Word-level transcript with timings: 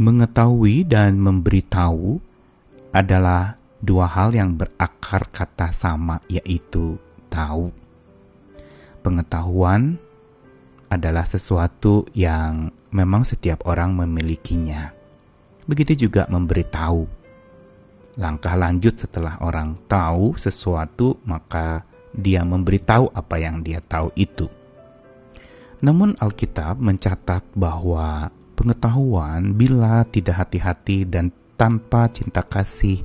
Mengetahui 0.00 0.88
dan 0.88 1.20
memberitahu 1.20 2.24
adalah 2.88 3.60
dua 3.84 4.08
hal 4.08 4.32
yang 4.32 4.56
berakar 4.56 5.28
kata 5.28 5.76
sama, 5.76 6.24
yaitu 6.24 6.96
tahu. 7.28 7.68
Pengetahuan 9.04 10.00
adalah 10.88 11.28
sesuatu 11.28 12.08
yang 12.16 12.72
memang 12.88 13.28
setiap 13.28 13.68
orang 13.68 13.92
memilikinya. 13.92 14.88
Begitu 15.68 16.08
juga 16.08 16.24
memberitahu. 16.32 17.04
Langkah 18.16 18.56
lanjut 18.56 18.96
setelah 18.96 19.36
orang 19.44 19.76
tahu 19.84 20.32
sesuatu, 20.40 21.20
maka 21.28 21.84
dia 22.16 22.40
memberitahu 22.40 23.12
apa 23.12 23.36
yang 23.36 23.60
dia 23.60 23.84
tahu 23.84 24.16
itu. 24.16 24.48
Namun 25.84 26.16
Alkitab 26.16 26.80
mencatat 26.80 27.52
bahwa 27.52 28.32
pengetahuan 28.60 29.56
bila 29.56 30.04
tidak 30.04 30.44
hati-hati 30.44 31.08
dan 31.08 31.32
tanpa 31.56 32.12
cinta 32.12 32.44
kasih 32.44 33.00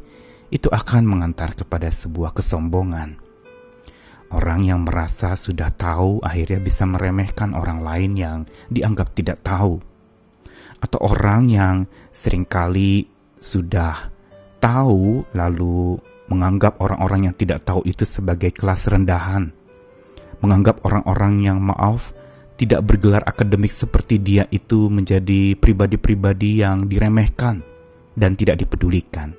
itu 0.52 0.68
akan 0.68 1.08
mengantar 1.08 1.56
kepada 1.56 1.88
sebuah 1.88 2.36
kesombongan. 2.36 3.24
Orang 4.36 4.68
yang 4.68 4.84
merasa 4.84 5.40
sudah 5.40 5.72
tahu 5.72 6.20
akhirnya 6.20 6.60
bisa 6.60 6.84
meremehkan 6.84 7.56
orang 7.56 7.80
lain 7.88 8.12
yang 8.20 8.40
dianggap 8.68 9.16
tidak 9.16 9.40
tahu. 9.48 9.80
Atau 10.84 11.00
orang 11.00 11.48
yang 11.48 11.76
sering 12.12 12.44
kali 12.44 13.08
sudah 13.40 14.12
tahu 14.60 15.24
lalu 15.32 16.04
menganggap 16.28 16.84
orang-orang 16.84 17.32
yang 17.32 17.36
tidak 17.38 17.64
tahu 17.64 17.80
itu 17.88 18.04
sebagai 18.04 18.52
kelas 18.52 18.92
rendahan. 18.92 19.56
Menganggap 20.44 20.84
orang-orang 20.84 21.48
yang 21.48 21.64
maaf 21.64 22.12
tidak 22.56 22.88
bergelar 22.88 23.24
akademik 23.28 23.72
seperti 23.72 24.16
dia 24.16 24.48
itu 24.48 24.88
menjadi 24.88 25.60
pribadi-pribadi 25.60 26.64
yang 26.64 26.88
diremehkan 26.88 27.60
dan 28.16 28.40
tidak 28.40 28.64
dipedulikan. 28.64 29.36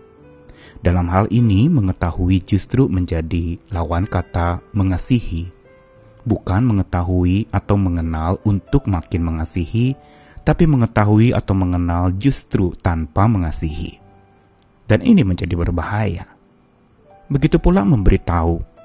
Dalam 0.85 1.09
hal 1.09 1.27
ini, 1.32 1.73
mengetahui 1.73 2.45
justru 2.45 2.87
menjadi 2.87 3.57
lawan 3.73 4.05
kata 4.05 4.60
mengasihi, 4.77 5.49
bukan 6.29 6.63
mengetahui 6.68 7.49
atau 7.49 7.80
mengenal 7.80 8.37
untuk 8.45 8.85
makin 8.85 9.24
mengasihi, 9.24 9.96
tapi 10.45 10.68
mengetahui 10.68 11.33
atau 11.33 11.57
mengenal 11.57 12.12
justru 12.15 12.77
tanpa 12.79 13.24
mengasihi. 13.27 13.99
Dan 14.87 15.02
ini 15.02 15.27
menjadi 15.27 15.57
berbahaya. 15.59 16.30
Begitu 17.27 17.59
pula 17.59 17.83
memberitahu. 17.83 18.76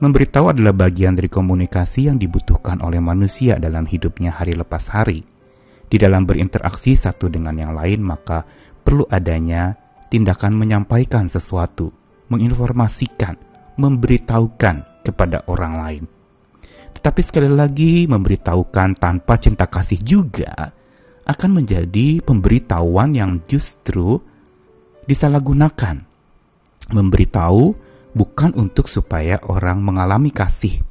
Memberitahu 0.00 0.56
adalah 0.56 0.72
bagian 0.72 1.12
dari 1.12 1.28
komunikasi 1.28 2.08
yang 2.08 2.16
dibutuhkan 2.16 2.80
oleh 2.80 3.04
manusia 3.04 3.60
dalam 3.60 3.84
hidupnya 3.84 4.32
hari 4.32 4.56
lepas 4.56 4.88
hari. 4.88 5.28
Di 5.92 6.00
dalam 6.00 6.24
berinteraksi 6.24 6.96
satu 6.96 7.28
dengan 7.28 7.52
yang 7.60 7.76
lain, 7.76 8.00
maka 8.00 8.48
perlu 8.80 9.04
adanya 9.12 9.76
tindakan 10.08 10.56
menyampaikan 10.56 11.28
sesuatu, 11.28 11.92
menginformasikan, 12.32 13.36
memberitahukan 13.76 15.04
kepada 15.04 15.44
orang 15.44 15.74
lain. 15.76 16.04
Tetapi 16.96 17.20
sekali 17.20 17.52
lagi, 17.52 18.08
memberitahukan 18.08 18.96
tanpa 18.96 19.36
cinta 19.36 19.68
kasih 19.68 20.00
juga 20.00 20.72
akan 21.28 21.60
menjadi 21.60 22.24
pemberitahuan 22.24 23.12
yang 23.12 23.44
justru 23.44 24.16
disalahgunakan. 25.04 26.08
Memberitahu 26.88 27.89
bukan 28.12 28.54
untuk 28.58 28.90
supaya 28.90 29.38
orang 29.46 29.82
mengalami 29.82 30.34
kasih, 30.34 30.82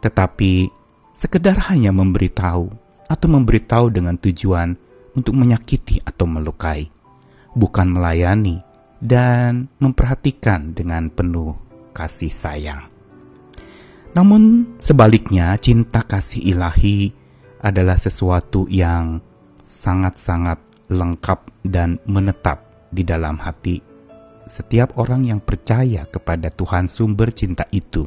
tetapi 0.00 0.68
sekedar 1.16 1.58
hanya 1.72 1.92
memberitahu 1.92 2.72
atau 3.08 3.28
memberitahu 3.28 3.92
dengan 3.92 4.16
tujuan 4.16 4.76
untuk 5.14 5.36
menyakiti 5.36 6.00
atau 6.02 6.24
melukai 6.24 6.94
bukan 7.54 7.86
melayani, 7.94 8.60
dan 8.98 9.70
memperhatikan 9.78 10.74
dengan 10.74 11.08
penuh 11.08 11.54
kasih 11.94 12.34
sayang. 12.34 12.90
Namun, 14.14 14.74
sebaliknya, 14.78 15.54
cinta 15.58 16.02
kasih 16.02 16.42
ilahi 16.54 17.10
adalah 17.62 17.98
sesuatu 17.98 18.66
yang 18.70 19.22
sangat-sangat 19.62 20.60
lengkap 20.90 21.64
dan 21.66 21.98
menetap 22.06 22.62
di 22.94 23.02
dalam 23.02 23.40
hati 23.40 23.93
setiap 24.46 24.96
orang 25.00 25.28
yang 25.28 25.40
percaya 25.40 26.08
kepada 26.08 26.52
Tuhan 26.52 26.88
sumber 26.88 27.32
cinta 27.32 27.64
itu. 27.72 28.06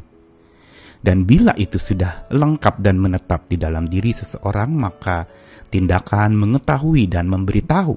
Dan 0.97 1.29
bila 1.29 1.53
itu 1.55 1.77
sudah 1.77 2.25
lengkap 2.33 2.81
dan 2.81 2.97
menetap 2.97 3.45
di 3.45 3.55
dalam 3.61 3.85
diri 3.85 4.11
seseorang, 4.11 4.73
maka 4.73 5.29
tindakan 5.69 6.33
mengetahui 6.33 7.05
dan 7.05 7.29
memberitahu 7.29 7.95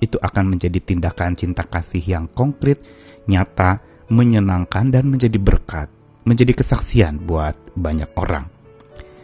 itu 0.00 0.16
akan 0.16 0.56
menjadi 0.56 0.80
tindakan 0.80 1.36
cinta 1.36 1.62
kasih 1.62 2.02
yang 2.02 2.26
konkret, 2.32 2.80
nyata, 3.28 3.84
menyenangkan, 4.08 4.90
dan 4.90 5.06
menjadi 5.06 5.36
berkat, 5.36 5.86
menjadi 6.24 6.56
kesaksian 6.56 7.22
buat 7.22 7.54
banyak 7.76 8.10
orang. 8.16 8.48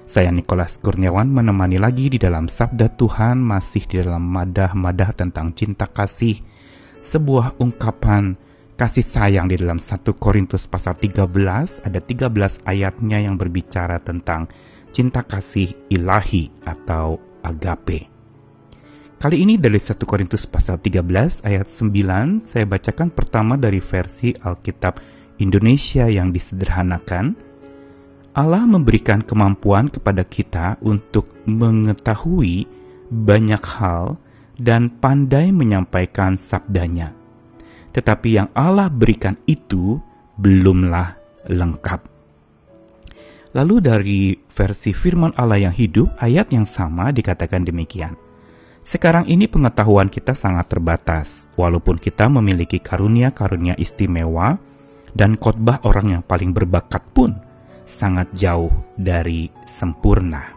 Saya 0.06 0.30
Nikolas 0.30 0.78
Kurniawan 0.78 1.26
menemani 1.26 1.82
lagi 1.82 2.06
di 2.06 2.16
dalam 2.20 2.46
Sabda 2.46 2.94
Tuhan 2.94 3.42
masih 3.42 3.90
di 3.90 3.98
dalam 3.98 4.22
madah-madah 4.22 5.10
tentang 5.18 5.50
cinta 5.56 5.90
kasih, 5.90 6.38
sebuah 7.02 7.58
ungkapan 7.58 8.38
kasih 8.76 9.08
sayang 9.08 9.48
di 9.48 9.56
dalam 9.56 9.80
1 9.80 10.04
Korintus 10.20 10.68
pasal 10.68 11.00
13, 11.00 11.80
ada 11.80 12.00
13 12.00 12.60
ayatnya 12.68 13.24
yang 13.24 13.40
berbicara 13.40 13.96
tentang 14.04 14.52
cinta 14.92 15.24
kasih 15.24 15.72
ilahi 15.88 16.52
atau 16.60 17.16
agape. 17.40 18.12
Kali 19.16 19.36
ini 19.40 19.56
dari 19.56 19.80
1 19.80 19.96
Korintus 20.04 20.44
pasal 20.44 20.76
13 20.76 21.40
ayat 21.40 21.72
9 21.72 22.52
saya 22.52 22.68
bacakan 22.68 23.08
pertama 23.16 23.56
dari 23.56 23.80
versi 23.80 24.36
Alkitab 24.36 25.00
Indonesia 25.40 26.04
yang 26.04 26.28
disederhanakan. 26.36 27.32
Allah 28.36 28.68
memberikan 28.68 29.24
kemampuan 29.24 29.88
kepada 29.88 30.20
kita 30.20 30.76
untuk 30.84 31.32
mengetahui 31.48 32.68
banyak 33.08 33.64
hal 33.64 34.20
dan 34.60 34.92
pandai 35.00 35.48
menyampaikan 35.48 36.36
sabdanya. 36.36 37.16
Tetapi 37.96 38.28
yang 38.36 38.52
Allah 38.52 38.92
berikan 38.92 39.40
itu 39.48 39.96
belumlah 40.36 41.16
lengkap. 41.48 42.00
Lalu 43.56 43.76
dari 43.80 44.22
versi 44.52 44.92
firman 44.92 45.32
Allah 45.32 45.64
yang 45.64 45.72
hidup, 45.72 46.12
ayat 46.20 46.52
yang 46.52 46.68
sama 46.68 47.08
dikatakan 47.08 47.64
demikian. 47.64 48.12
Sekarang 48.84 49.24
ini 49.24 49.48
pengetahuan 49.48 50.12
kita 50.12 50.36
sangat 50.36 50.68
terbatas, 50.68 51.26
walaupun 51.56 51.96
kita 51.96 52.28
memiliki 52.28 52.76
karunia-karunia 52.76 53.80
istimewa 53.80 54.60
dan 55.16 55.40
khotbah 55.40 55.80
orang 55.88 56.20
yang 56.20 56.22
paling 56.22 56.52
berbakat 56.52 57.00
pun 57.16 57.32
sangat 57.88 58.28
jauh 58.36 58.70
dari 59.00 59.48
sempurna. 59.64 60.52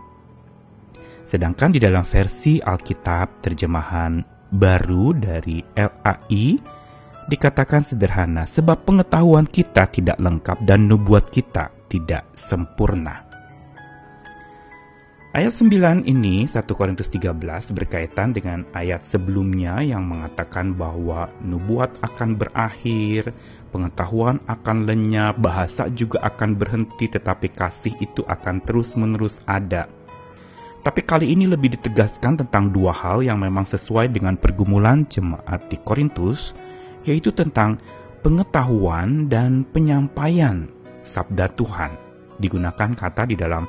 Sedangkan 1.23 1.71
di 1.71 1.79
dalam 1.79 2.03
versi 2.03 2.59
Alkitab 2.59 3.39
terjemahan 3.39 4.19
baru 4.51 5.15
dari 5.15 5.63
LAI 5.77 6.78
dikatakan 7.29 7.85
sederhana 7.85 8.49
sebab 8.49 8.83
pengetahuan 8.83 9.45
kita 9.45 9.85
tidak 9.87 10.17
lengkap 10.17 10.65
dan 10.65 10.89
nubuat 10.89 11.29
kita 11.29 11.69
tidak 11.85 12.25
sempurna. 12.35 13.29
Ayat 15.29 15.53
9 15.53 16.09
ini 16.09 16.49
1 16.49 16.65
Korintus 16.73 17.05
13 17.13 17.37
berkaitan 17.77 18.33
dengan 18.33 18.65
ayat 18.73 19.05
sebelumnya 19.05 19.77
yang 19.85 20.01
mengatakan 20.01 20.73
bahwa 20.73 21.29
nubuat 21.45 22.01
akan 22.01 22.33
berakhir, 22.33 23.29
pengetahuan 23.69 24.41
akan 24.49 24.89
lenyap, 24.89 25.37
bahasa 25.37 25.85
juga 25.93 26.25
akan 26.25 26.57
berhenti 26.57 27.13
tetapi 27.13 27.53
kasih 27.53 27.93
itu 28.01 28.25
akan 28.25 28.65
terus-menerus 28.65 29.37
ada. 29.45 29.85
Tapi 30.81 31.05
kali 31.05 31.29
ini 31.29 31.45
lebih 31.45 31.77
ditegaskan 31.77 32.41
tentang 32.41 32.73
dua 32.73 32.89
hal 32.89 33.21
yang 33.21 33.37
memang 33.37 33.69
sesuai 33.69 34.09
dengan 34.09 34.33
pergumulan 34.33 35.05
jemaat 35.05 35.69
di 35.69 35.77
Korintus, 35.77 36.57
yaitu 37.09 37.33
tentang 37.33 37.81
pengetahuan 38.21 39.25
dan 39.25 39.65
penyampaian 39.65 40.69
sabda 41.01 41.49
Tuhan. 41.57 41.97
Digunakan 42.37 42.93
kata 42.93 43.25
di 43.25 43.35
dalam 43.35 43.65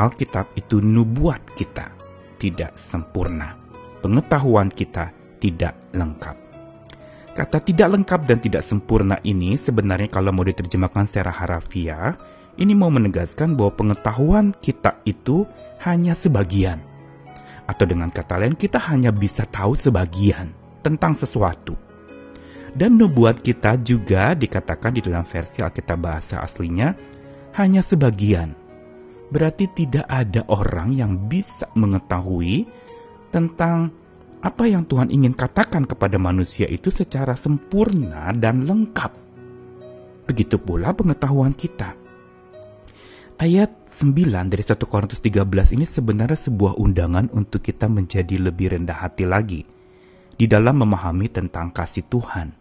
Alkitab 0.00 0.56
itu 0.56 0.80
nubuat 0.80 1.52
kita 1.52 1.92
tidak 2.40 2.74
sempurna. 2.80 3.52
Pengetahuan 4.00 4.72
kita 4.72 5.12
tidak 5.36 5.76
lengkap. 5.92 6.36
Kata 7.36 7.58
tidak 7.62 7.88
lengkap 7.94 8.20
dan 8.26 8.38
tidak 8.40 8.64
sempurna 8.64 9.20
ini 9.22 9.54
sebenarnya 9.60 10.08
kalau 10.08 10.32
mau 10.32 10.42
diterjemahkan 10.42 11.06
secara 11.06 11.30
harafiah, 11.30 12.16
ini 12.58 12.72
mau 12.74 12.90
menegaskan 12.90 13.54
bahwa 13.54 13.76
pengetahuan 13.76 14.56
kita 14.56 14.98
itu 15.04 15.44
hanya 15.84 16.16
sebagian. 16.16 16.80
Atau 17.68 17.86
dengan 17.86 18.10
kata 18.10 18.34
lain, 18.40 18.58
kita 18.58 18.82
hanya 18.82 19.14
bisa 19.14 19.46
tahu 19.46 19.78
sebagian 19.78 20.50
tentang 20.82 21.14
sesuatu. 21.14 21.89
Dan 22.74 22.98
nubuat 23.00 23.42
kita 23.42 23.82
juga 23.82 24.32
dikatakan 24.34 24.94
di 24.94 25.02
dalam 25.02 25.26
versi 25.26 25.60
Alkitab 25.60 25.98
bahasa 25.98 26.38
aslinya 26.42 26.94
hanya 27.58 27.82
sebagian 27.82 28.60
berarti 29.30 29.70
tidak 29.70 30.04
ada 30.10 30.42
orang 30.50 30.92
yang 30.92 31.30
bisa 31.30 31.70
mengetahui 31.78 32.66
tentang 33.30 33.94
apa 34.42 34.66
yang 34.66 34.82
Tuhan 34.84 35.08
ingin 35.14 35.32
katakan 35.32 35.86
kepada 35.86 36.18
manusia 36.18 36.66
itu 36.66 36.90
secara 36.90 37.38
sempurna 37.38 38.34
dan 38.34 38.66
lengkap. 38.66 39.12
Begitu 40.26 40.58
pula 40.58 40.90
pengetahuan 40.92 41.54
kita. 41.54 41.94
Ayat 43.40 43.72
9 43.88 44.52
dari 44.52 44.60
1 44.60 44.76
Korintus 44.84 45.24
13 45.24 45.48
ini 45.72 45.88
sebenarnya 45.88 46.36
sebuah 46.36 46.76
undangan 46.76 47.32
untuk 47.32 47.64
kita 47.64 47.88
menjadi 47.88 48.36
lebih 48.36 48.76
rendah 48.76 49.00
hati 49.00 49.24
lagi 49.24 49.64
di 50.36 50.44
dalam 50.44 50.84
memahami 50.84 51.32
tentang 51.32 51.72
kasih 51.72 52.04
Tuhan. 52.04 52.59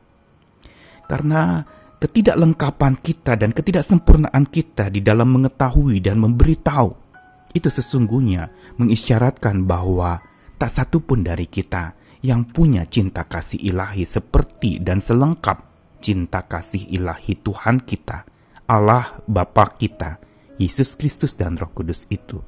Karena 1.09 1.65
ketidaklengkapan 1.97 3.01
kita 3.01 3.33
dan 3.33 3.49
ketidaksempurnaan 3.49 4.45
kita 4.45 4.93
di 4.93 5.01
dalam 5.01 5.33
mengetahui 5.33 5.97
dan 5.99 6.21
memberitahu 6.21 7.09
itu 7.49 7.65
sesungguhnya 7.65 8.53
mengisyaratkan 8.77 9.65
bahwa 9.65 10.21
tak 10.61 10.69
satu 10.69 11.01
pun 11.01 11.25
dari 11.25 11.49
kita 11.49 11.97
yang 12.21 12.45
punya 12.45 12.85
cinta 12.85 13.25
kasih 13.25 13.57
ilahi 13.57 14.05
seperti 14.05 14.77
dan 14.77 15.01
selengkap 15.01 15.65
cinta 16.03 16.43
kasih 16.43 16.83
ilahi 16.93 17.39
Tuhan 17.39 17.83
kita, 17.83 18.27
Allah 18.67 19.19
Bapa 19.25 19.71
kita, 19.75 20.19
Yesus 20.59 20.95
Kristus 20.99 21.35
dan 21.35 21.55
Roh 21.55 21.71
Kudus 21.71 22.05
itu. 22.11 22.43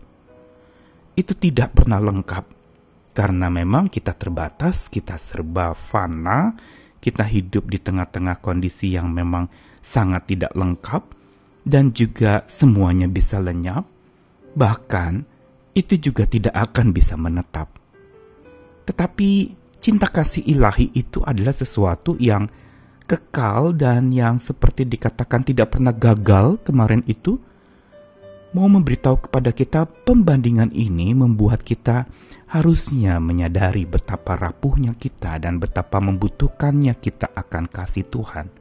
Itu 1.15 1.33
tidak 1.35 1.75
pernah 1.75 1.99
lengkap 1.99 2.45
karena 3.11 3.51
memang 3.51 3.91
kita 3.91 4.15
terbatas, 4.15 4.87
kita 4.87 5.19
serba 5.19 5.75
fana, 5.75 6.55
kita 7.01 7.25
hidup 7.25 7.67
di 7.67 7.81
tengah-tengah 7.81 8.39
kondisi 8.39 8.93
yang 8.93 9.09
memang 9.09 9.49
sangat 9.81 10.29
tidak 10.29 10.53
lengkap 10.53 11.03
dan 11.65 11.89
juga 11.91 12.45
semuanya 12.45 13.09
bisa 13.09 13.41
lenyap, 13.41 13.89
bahkan 14.53 15.25
itu 15.73 15.97
juga 15.97 16.29
tidak 16.29 16.53
akan 16.53 16.93
bisa 16.93 17.17
menetap. 17.17 17.73
Tetapi 18.85 19.29
cinta 19.81 20.05
kasih 20.05 20.45
ilahi 20.45 20.93
itu 20.93 21.25
adalah 21.25 21.57
sesuatu 21.57 22.13
yang 22.21 22.45
kekal 23.09 23.73
dan 23.75 24.13
yang 24.13 24.37
seperti 24.37 24.87
dikatakan 24.87 25.43
tidak 25.43 25.75
pernah 25.75 25.91
gagal 25.91 26.61
kemarin 26.63 27.01
itu 27.09 27.41
mau 28.51 28.67
memberitahu 28.67 29.27
kepada 29.27 29.55
kita 29.55 29.87
pembandingan 30.03 30.75
ini 30.75 31.15
membuat 31.15 31.63
kita 31.63 32.07
harusnya 32.51 33.15
menyadari 33.23 33.87
betapa 33.87 34.35
rapuhnya 34.35 34.91
kita 34.95 35.39
dan 35.39 35.55
betapa 35.57 36.03
membutuhkannya 36.03 36.91
kita 36.99 37.31
akan 37.31 37.71
kasih 37.71 38.03
Tuhan. 38.11 38.51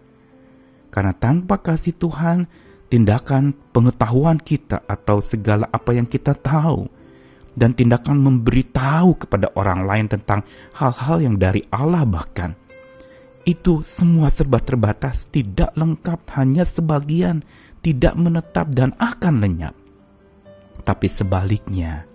Karena 0.95 1.11
tanpa 1.15 1.59
kasih 1.59 1.99
Tuhan, 1.99 2.47
tindakan 2.87 3.55
pengetahuan 3.75 4.39
kita 4.39 4.87
atau 4.87 5.19
segala 5.19 5.67
apa 5.71 5.91
yang 5.95 6.07
kita 6.07 6.39
tahu 6.39 6.87
dan 7.59 7.75
tindakan 7.75 8.19
memberitahu 8.23 9.27
kepada 9.27 9.51
orang 9.59 9.83
lain 9.87 10.07
tentang 10.07 10.47
hal-hal 10.75 11.19
yang 11.19 11.35
dari 11.35 11.67
Allah 11.71 12.07
bahkan 12.07 12.55
itu 13.49 13.81
semua 13.89 14.29
serba 14.29 14.61
terbatas, 14.61 15.25
tidak 15.33 15.73
lengkap, 15.73 16.21
hanya 16.37 16.69
sebagian, 16.69 17.41
tidak 17.81 18.13
menetap 18.15 18.69
dan 18.77 18.93
akan 19.01 19.41
lenyap. 19.41 19.80
Tapi 20.81 21.07
sebaliknya, 21.13 22.11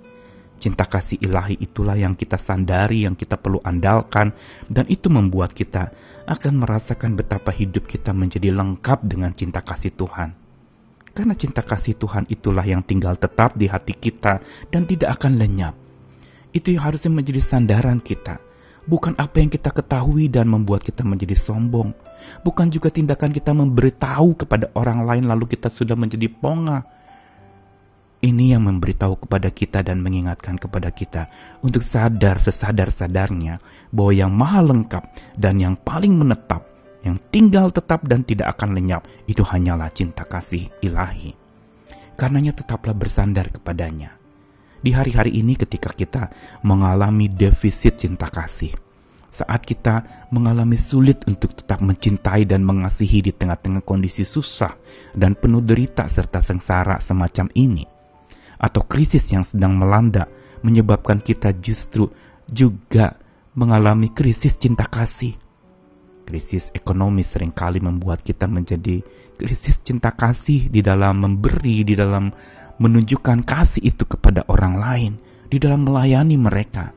Cinta 0.55 0.87
kasih 0.87 1.19
ilahi 1.19 1.59
itulah 1.59 1.99
yang 1.99 2.15
kita 2.15 2.39
sandari, 2.39 3.03
yang 3.03 3.13
kita 3.13 3.35
perlu 3.35 3.59
andalkan, 3.61 4.31
dan 4.71 4.87
itu 4.87 5.11
membuat 5.11 5.51
kita 5.51 5.91
akan 6.25 6.63
merasakan 6.63 7.19
betapa 7.19 7.51
hidup 7.51 7.85
kita 7.85 8.15
menjadi 8.15 8.55
lengkap 8.55 9.03
dengan 9.03 9.35
cinta 9.35 9.59
kasih 9.59 9.93
Tuhan. 9.93 10.33
Karena 11.15 11.35
cinta 11.35 11.63
kasih 11.63 11.95
Tuhan 11.95 12.27
itulah 12.27 12.63
yang 12.63 12.83
tinggal 12.83 13.15
tetap 13.15 13.55
di 13.55 13.69
hati 13.69 13.95
kita 13.95 14.41
dan 14.71 14.83
tidak 14.87 15.21
akan 15.21 15.39
lenyap. 15.39 15.75
Itu 16.51 16.71
yang 16.71 16.87
harusnya 16.87 17.11
menjadi 17.11 17.43
sandaran 17.43 17.99
kita. 17.99 18.39
Bukan 18.89 19.15
apa 19.21 19.41
yang 19.41 19.51
kita 19.51 19.69
ketahui 19.69 20.27
dan 20.33 20.47
membuat 20.47 20.83
kita 20.83 21.03
menjadi 21.07 21.35
sombong. 21.35 21.91
Bukan 22.43 22.67
juga 22.71 22.91
tindakan 22.91 23.31
kita 23.31 23.51
memberitahu 23.53 24.45
kepada 24.45 24.71
orang 24.75 25.03
lain 25.03 25.29
lalu 25.29 25.51
kita 25.51 25.71
sudah 25.71 25.93
menjadi 25.93 26.25
pongah 26.31 26.94
ini 28.25 28.57
yang 28.57 28.65
memberitahu 28.65 29.21
kepada 29.21 29.53
kita 29.53 29.85
dan 29.85 30.01
mengingatkan 30.01 30.57
kepada 30.57 30.89
kita 30.89 31.29
untuk 31.61 31.85
sadar 31.85 32.41
sesadar-sadarnya 32.41 33.61
bahwa 33.93 34.13
yang 34.17 34.33
maha 34.33 34.65
lengkap 34.65 35.03
dan 35.37 35.61
yang 35.61 35.77
paling 35.77 36.17
menetap, 36.17 36.65
yang 37.05 37.21
tinggal 37.29 37.69
tetap 37.69 38.01
dan 38.09 38.25
tidak 38.25 38.57
akan 38.57 38.73
lenyap, 38.73 39.05
itu 39.29 39.45
hanyalah 39.45 39.93
cinta 39.93 40.25
kasih 40.25 40.73
ilahi. 40.81 41.37
Karenanya 42.17 42.57
tetaplah 42.57 42.97
bersandar 42.97 43.53
kepadanya. 43.53 44.17
Di 44.81 44.89
hari-hari 44.89 45.37
ini 45.37 45.53
ketika 45.53 45.93
kita 45.93 46.33
mengalami 46.65 47.29
defisit 47.29 48.01
cinta 48.01 48.25
kasih, 48.29 48.73
saat 49.35 49.61
kita 49.67 50.27
mengalami 50.31 50.79
sulit 50.79 51.21
untuk 51.27 51.53
tetap 51.53 51.83
mencintai 51.83 52.47
dan 52.47 52.63
mengasihi 52.63 53.19
di 53.19 53.31
tengah-tengah 53.35 53.83
kondisi 53.83 54.23
susah 54.23 54.73
dan 55.11 55.35
penuh 55.35 55.59
derita 55.59 56.07
serta 56.07 56.39
sengsara 56.39 57.03
semacam 57.03 57.51
ini, 57.57 57.94
atau 58.59 58.83
krisis 58.85 59.25
yang 59.31 59.43
sedang 59.43 59.75
melanda 59.75 60.27
menyebabkan 60.65 61.21
kita 61.21 61.53
justru 61.61 62.09
juga 62.49 63.19
mengalami 63.55 64.11
krisis 64.11 64.57
cinta 64.57 64.85
kasih. 64.89 65.37
Krisis 66.25 66.73
ekonomi 66.73 67.21
sering 67.21 67.53
kali 67.53 67.77
membuat 67.77 68.25
kita 68.25 68.49
menjadi 68.49 69.05
krisis 69.37 69.77
cinta 69.85 70.09
kasih 70.09 70.73
di 70.73 70.81
dalam 70.81 71.21
memberi, 71.21 71.85
di 71.85 71.93
dalam 71.93 72.33
menunjukkan 72.81 73.45
kasih 73.45 73.85
itu 73.85 74.03
kepada 74.09 74.43
orang 74.49 74.75
lain, 74.75 75.13
di 75.47 75.61
dalam 75.61 75.85
melayani 75.85 76.35
mereka. 76.35 76.91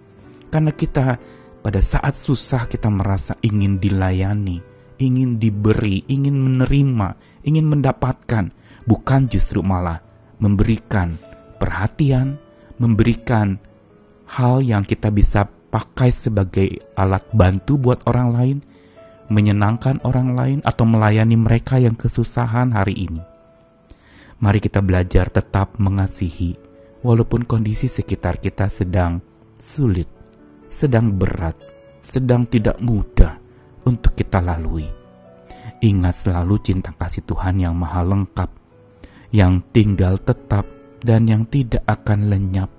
Karena 0.49 0.73
kita 0.73 1.21
pada 1.61 1.81
saat 1.85 2.17
susah 2.17 2.65
kita 2.65 2.89
merasa 2.89 3.37
ingin 3.45 3.77
dilayani, 3.77 4.65
ingin 4.97 5.37
diberi, 5.37 6.09
ingin 6.09 6.35
menerima, 6.35 7.09
ingin 7.45 7.67
mendapatkan, 7.69 8.49
bukan 8.89 9.21
justru 9.29 9.61
malah 9.61 10.01
memberikan 10.41 11.21
perhatian, 11.59 12.39
memberikan 12.79 13.59
hal 14.31 14.63
yang 14.63 14.87
kita 14.87 15.11
bisa 15.11 15.51
pakai 15.69 16.15
sebagai 16.15 16.81
alat 16.97 17.27
bantu 17.35 17.77
buat 17.77 18.07
orang 18.09 18.29
lain, 18.33 18.59
menyenangkan 19.29 20.01
orang 20.07 20.33
lain, 20.33 20.59
atau 20.65 20.89
melayani 20.89 21.37
mereka 21.37 21.77
yang 21.77 21.99
kesusahan 21.99 22.73
hari 22.73 23.11
ini. 23.11 23.23
Mari 24.39 24.63
kita 24.63 24.81
belajar 24.81 25.29
tetap 25.29 25.77
mengasihi, 25.83 26.57
walaupun 27.03 27.45
kondisi 27.45 27.91
sekitar 27.91 28.39
kita 28.39 28.71
sedang 28.71 29.21
sulit, 29.59 30.07
sedang 30.71 31.11
berat, 31.19 31.59
sedang 32.01 32.47
tidak 32.47 32.79
mudah 32.79 33.37
untuk 33.83 34.15
kita 34.15 34.39
lalui. 34.39 34.87
Ingat 35.83 36.23
selalu 36.25 36.55
cinta 36.63 36.95
kasih 36.95 37.27
Tuhan 37.27 37.61
yang 37.61 37.75
maha 37.75 38.07
lengkap, 38.07 38.51
yang 39.35 39.61
tinggal 39.75 40.17
tetap 40.23 40.78
dan 41.03 41.27
yang 41.31 41.47
tidak 41.47 41.83
akan 41.87 42.31
lenyap. 42.31 42.71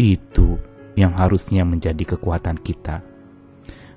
Itu 0.00 0.56
yang 0.96 1.16
harusnya 1.16 1.64
menjadi 1.64 2.16
kekuatan 2.16 2.60
kita. 2.60 3.04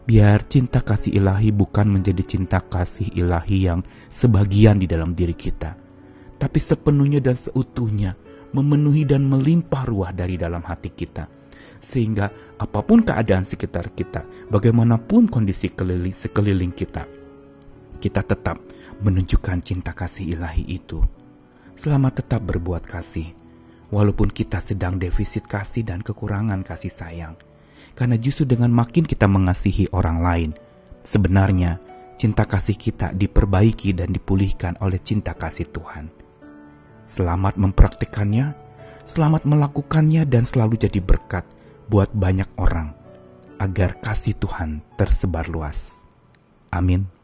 Biar 0.04 0.44
cinta 0.52 0.84
kasih 0.84 1.16
ilahi 1.16 1.56
bukan 1.56 1.88
menjadi 1.88 2.24
cinta 2.28 2.60
kasih 2.60 3.08
ilahi 3.16 3.72
yang 3.72 3.80
sebagian 4.12 4.84
di 4.84 4.88
dalam 4.88 5.16
diri 5.16 5.32
kita, 5.32 5.80
tapi 6.36 6.60
sepenuhnya 6.60 7.24
dan 7.24 7.40
seutuhnya 7.40 8.20
memenuhi 8.52 9.08
dan 9.08 9.24
melimpah 9.24 9.88
ruah 9.88 10.12
dari 10.12 10.36
dalam 10.36 10.60
hati 10.60 10.92
kita. 10.92 11.32
Sehingga 11.80 12.56
apa 12.60 12.80
pun 12.84 13.04
keadaan 13.04 13.48
sekitar 13.48 13.96
kita, 13.96 14.28
bagaimanapun 14.52 15.32
kondisi 15.32 15.72
keliling, 15.72 16.16
sekeliling 16.16 16.76
kita, 16.76 17.08
kita 18.04 18.28
tetap 18.28 18.60
menunjukkan 19.00 19.64
cinta 19.64 19.96
kasih 19.96 20.36
ilahi 20.36 20.68
itu. 20.68 21.00
Selamat 21.84 22.24
tetap 22.24 22.48
berbuat 22.48 22.88
kasih, 22.88 23.36
walaupun 23.92 24.32
kita 24.32 24.64
sedang 24.64 24.96
defisit 24.96 25.44
kasih 25.44 25.84
dan 25.84 26.00
kekurangan 26.00 26.64
kasih 26.64 26.88
sayang. 26.88 27.36
Karena 27.92 28.16
justru 28.16 28.48
dengan 28.48 28.72
makin 28.72 29.04
kita 29.04 29.28
mengasihi 29.28 29.92
orang 29.92 30.24
lain, 30.24 30.52
sebenarnya 31.04 31.84
cinta 32.16 32.48
kasih 32.48 32.80
kita 32.80 33.12
diperbaiki 33.12 33.92
dan 34.00 34.16
dipulihkan 34.16 34.80
oleh 34.80 34.96
cinta 35.04 35.36
kasih 35.36 35.68
Tuhan. 35.76 36.08
Selamat 37.12 37.60
mempraktikannya, 37.60 38.56
selamat 39.04 39.44
melakukannya 39.44 40.24
dan 40.24 40.48
selalu 40.48 40.80
jadi 40.88 41.04
berkat 41.04 41.44
buat 41.92 42.16
banyak 42.16 42.48
orang 42.64 42.96
agar 43.60 44.00
kasih 44.00 44.40
Tuhan 44.40 44.80
tersebar 44.96 45.52
luas. 45.52 46.00
Amin. 46.72 47.23